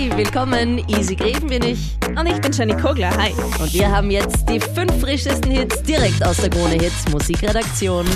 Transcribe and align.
Hey, 0.00 0.10
willkommen, 0.16 0.82
Easy 0.88 1.14
Greven 1.14 1.48
bin 1.48 1.62
ich. 1.62 1.98
Und 2.08 2.26
ich 2.26 2.40
bin 2.40 2.52
Jenny 2.52 2.74
Kogler, 2.74 3.14
hi. 3.18 3.34
Und 3.60 3.70
wir 3.74 3.90
haben 3.90 4.10
jetzt 4.10 4.48
die 4.48 4.58
fünf 4.58 4.98
frischesten 4.98 5.50
Hits 5.52 5.82
direkt 5.82 6.24
aus 6.24 6.38
der 6.38 6.48
Krone 6.48 6.76
Hits 6.76 7.06
Musikredaktion. 7.10 8.06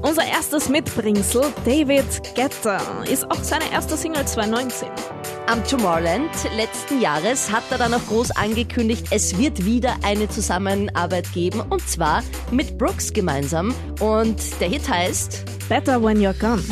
Unser 0.00 0.24
erstes 0.24 0.70
Mitbringsel, 0.70 1.42
David 1.66 2.06
Guetta, 2.34 2.80
ist 3.04 3.30
auch 3.30 3.42
seine 3.42 3.70
erste 3.70 3.98
Single 3.98 4.24
2019. 4.24 4.88
Am 5.46 5.62
Tomorrowland 5.64 6.30
letzten 6.56 7.02
Jahres 7.02 7.52
hat 7.52 7.64
er 7.68 7.76
dann 7.76 7.92
auch 7.92 8.06
groß 8.06 8.30
angekündigt, 8.30 9.08
es 9.10 9.36
wird 9.36 9.66
wieder 9.66 9.96
eine 10.04 10.26
Zusammenarbeit 10.30 11.30
geben 11.34 11.60
und 11.68 11.86
zwar 11.86 12.22
mit 12.50 12.78
Brooks 12.78 13.12
gemeinsam. 13.12 13.74
Und 14.00 14.40
der 14.58 14.70
Hit 14.70 14.88
heißt 14.88 15.68
Better 15.68 16.02
When 16.02 16.16
You're 16.16 16.32
Gone. 16.32 16.64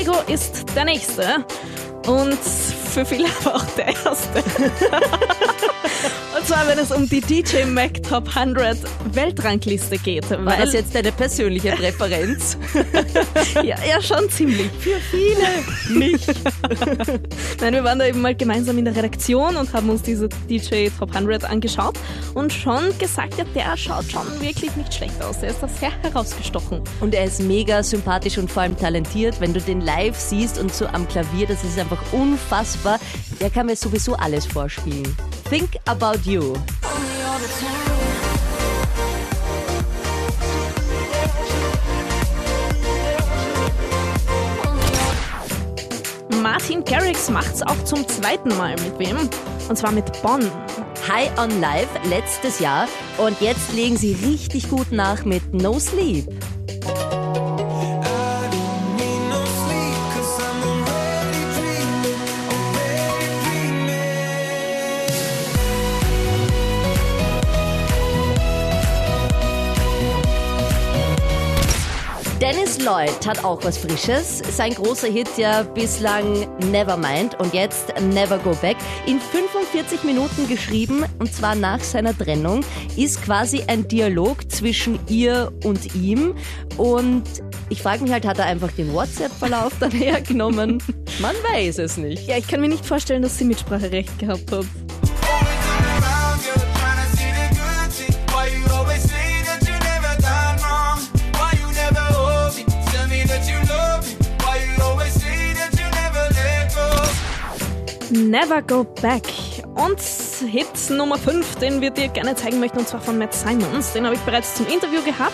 Kaigo 0.00 0.16
ist 0.32 0.64
der 0.74 0.86
Nächste 0.86 1.44
und 2.06 2.38
für 2.38 3.04
viele 3.04 3.28
aber 3.44 3.56
auch 3.56 3.64
der 3.76 3.88
Erste. 3.88 4.42
Zwar, 6.60 6.68
wenn 6.68 6.78
es 6.78 6.90
um 6.90 7.08
die 7.08 7.20
DJ 7.20 7.64
Mac 7.64 8.02
Top 8.02 8.28
100 8.34 8.78
Weltrangliste 9.12 9.98
geht. 9.98 10.30
War 10.30 10.44
Weil, 10.44 10.64
das 10.64 10.72
jetzt 10.72 10.94
deine 10.94 11.12
persönliche 11.12 11.72
Präferenz? 11.72 12.56
ja, 13.54 13.76
ja, 13.88 14.00
schon 14.02 14.28
ziemlich. 14.30 14.70
Für 14.78 14.98
viele 15.10 15.98
nicht. 15.98 16.26
Nein, 17.60 17.74
wir 17.74 17.84
waren 17.84 17.98
da 17.98 18.06
eben 18.06 18.20
mal 18.20 18.34
gemeinsam 18.34 18.78
in 18.78 18.84
der 18.84 18.96
Redaktion 18.96 19.56
und 19.56 19.72
haben 19.72 19.88
uns 19.90 20.02
diese 20.02 20.28
DJ 20.48 20.88
Top 20.98 21.14
100 21.14 21.44
angeschaut 21.44 21.98
und 22.34 22.52
schon 22.52 22.96
gesagt, 22.98 23.38
ja, 23.38 23.44
der 23.54 23.76
schaut 23.76 24.10
schon 24.10 24.26
wirklich 24.40 24.74
nicht 24.76 24.92
schlecht 24.92 25.22
aus. 25.22 25.40
Der 25.40 25.50
ist 25.50 25.62
da 25.62 25.68
sehr 25.68 25.92
herausgestochen. 26.02 26.82
Und 27.00 27.14
er 27.14 27.24
ist 27.24 27.40
mega 27.40 27.82
sympathisch 27.82 28.38
und 28.38 28.50
vor 28.50 28.62
allem 28.62 28.76
talentiert. 28.76 29.40
Wenn 29.40 29.54
du 29.54 29.60
den 29.60 29.80
live 29.80 30.18
siehst 30.18 30.58
und 30.58 30.74
so 30.74 30.86
am 30.86 31.06
Klavier, 31.08 31.46
das 31.46 31.64
ist 31.64 31.78
einfach 31.78 32.02
unfassbar. 32.12 32.98
Der 33.40 33.50
kann 33.50 33.66
mir 33.66 33.76
sowieso 33.76 34.14
alles 34.14 34.46
vorspielen. 34.46 35.16
Think 35.50 35.76
about 35.88 36.24
you. 36.26 36.54
Martin 46.40 46.84
Garrix 46.84 47.28
macht's 47.30 47.62
auch 47.62 47.82
zum 47.82 48.06
zweiten 48.06 48.50
Mal. 48.56 48.76
Mit 48.76 48.96
wem? 49.00 49.28
Und 49.68 49.76
zwar 49.76 49.90
mit 49.90 50.22
Bonn. 50.22 50.48
High 51.08 51.36
on 51.36 51.60
Life 51.60 51.88
letztes 52.08 52.60
Jahr 52.60 52.86
und 53.18 53.40
jetzt 53.40 53.72
legen 53.72 53.96
sie 53.96 54.12
richtig 54.24 54.70
gut 54.70 54.92
nach 54.92 55.24
mit 55.24 55.52
No 55.52 55.80
Sleep. 55.80 56.28
Dennis 72.50 72.82
Lloyd 72.82 73.24
hat 73.28 73.44
auch 73.44 73.62
was 73.62 73.78
Frisches. 73.78 74.38
Sein 74.50 74.74
großer 74.74 75.06
Hit 75.06 75.28
ja 75.36 75.62
bislang 75.62 76.48
Nevermind 76.68 77.38
und 77.38 77.54
jetzt 77.54 77.94
Never 78.12 78.38
Go 78.38 78.56
Back. 78.60 78.76
In 79.06 79.20
45 79.20 80.02
Minuten 80.02 80.48
geschrieben 80.48 81.04
und 81.20 81.32
zwar 81.32 81.54
nach 81.54 81.78
seiner 81.78 82.16
Trennung. 82.16 82.64
Ist 82.96 83.22
quasi 83.22 83.62
ein 83.68 83.86
Dialog 83.86 84.50
zwischen 84.50 84.98
ihr 85.08 85.52
und 85.62 85.94
ihm. 85.94 86.34
Und 86.76 87.22
ich 87.68 87.82
frage 87.82 88.02
mich 88.02 88.10
halt, 88.10 88.26
hat 88.26 88.40
er 88.40 88.46
einfach 88.46 88.72
den 88.72 88.92
WhatsApp-Verlauf 88.92 89.74
dann 89.78 89.90
hergenommen? 89.92 90.82
Man 91.20 91.36
weiß 91.52 91.78
es 91.78 91.98
nicht. 91.98 92.26
Ja, 92.26 92.36
ich 92.36 92.48
kann 92.48 92.60
mir 92.60 92.68
nicht 92.68 92.84
vorstellen, 92.84 93.22
dass 93.22 93.38
sie 93.38 93.44
Mitspracherecht 93.44 94.18
gehabt 94.18 94.50
hat. 94.50 94.66
Never 108.10 108.60
Go 108.62 108.84
Back. 109.00 109.22
Und 109.76 110.00
Hit 110.50 110.90
Nummer 110.90 111.16
5, 111.16 111.56
den 111.56 111.80
wir 111.80 111.90
dir 111.90 112.08
gerne 112.08 112.34
zeigen 112.34 112.58
möchten, 112.58 112.78
und 112.78 112.88
zwar 112.88 113.00
von 113.00 113.16
Matt 113.18 113.32
Simons. 113.32 113.92
Den 113.92 114.04
habe 114.04 114.16
ich 114.16 114.20
bereits 114.22 114.54
zum 114.54 114.66
Interview 114.66 115.02
gehabt. 115.02 115.32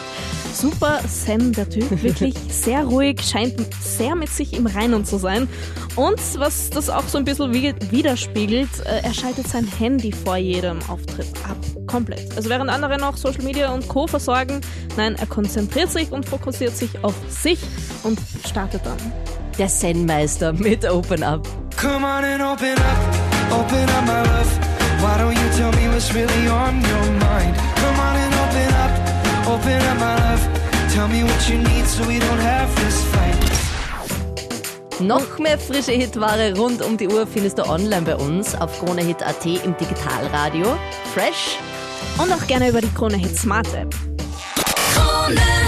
Super 0.52 1.00
Sam, 1.08 1.52
der 1.52 1.68
Typ. 1.68 1.90
Wirklich 2.02 2.34
sehr 2.50 2.84
ruhig, 2.84 3.20
scheint 3.22 3.54
sehr 3.82 4.14
mit 4.14 4.28
sich 4.28 4.52
im 4.52 4.66
Reinen 4.66 5.04
zu 5.04 5.16
sein. 5.16 5.48
Und 5.96 6.20
was 6.38 6.68
das 6.70 6.90
auch 6.90 7.06
so 7.08 7.16
ein 7.18 7.24
bisschen 7.24 7.52
widerspiegelt, 7.52 8.68
äh, 8.84 9.00
er 9.02 9.14
schaltet 9.14 9.48
sein 9.48 9.66
Handy 9.66 10.12
vor 10.12 10.36
jedem 10.36 10.78
Auftritt 10.88 11.32
ab. 11.48 11.56
Komplett. 11.86 12.36
Also 12.36 12.50
während 12.50 12.70
andere 12.70 12.98
noch 12.98 13.16
Social 13.16 13.42
Media 13.42 13.72
und 13.72 13.88
Co. 13.88 14.06
versorgen, 14.06 14.60
nein, 14.96 15.16
er 15.16 15.26
konzentriert 15.26 15.90
sich 15.90 16.12
und 16.12 16.28
fokussiert 16.28 16.76
sich 16.76 17.02
auf 17.02 17.14
sich 17.28 17.58
und 18.02 18.18
startet 18.46 18.82
dann. 18.84 18.98
Der 19.58 19.68
Zen-Meister 19.68 20.52
mit 20.52 20.84
Open 20.84 21.22
Up. 21.22 21.65
Come 21.76 22.04
on 22.04 22.24
and 22.24 22.40
open 22.40 22.78
up, 22.78 22.98
open 23.52 23.88
up 23.90 24.04
my 24.06 24.22
love. 24.22 24.50
Why 25.02 25.18
don't 25.18 25.36
you 25.36 25.48
tell 25.58 25.72
me 25.72 25.88
what's 25.88 26.12
really 26.14 26.48
on 26.48 26.80
your 26.80 27.06
mind? 27.20 27.54
Come 27.76 28.00
on 28.00 28.16
and 28.16 28.34
open 28.44 28.70
up, 28.84 28.92
open 29.46 29.82
up 29.90 29.98
my 29.98 30.14
love. 30.24 30.42
Tell 30.94 31.06
me 31.06 31.22
what 31.22 31.48
you 31.50 31.58
need 31.58 31.84
so 31.86 32.06
we 32.08 32.18
don't 32.18 32.40
have 32.40 32.74
this 32.76 33.02
fight. 33.12 33.46
Noch 35.00 35.38
mehr 35.38 35.58
frische 35.58 35.92
Hitware 35.92 36.56
rund 36.56 36.80
um 36.80 36.96
die 36.96 37.08
Uhr 37.08 37.26
findest 37.26 37.58
du 37.58 37.64
online 37.64 38.02
bei 38.02 38.16
uns 38.16 38.54
auf 38.54 38.78
KroneHit.at 38.80 39.44
im 39.44 39.76
Digitalradio. 39.76 40.78
Fresh 41.12 41.58
Und 42.16 42.32
auch 42.32 42.46
gerne 42.46 42.70
über 42.70 42.80
die 42.80 42.92
Krone 42.94 43.18
Hit 43.18 43.36
Smart 43.36 43.68
App. 43.74 43.94
Krone 44.94 45.65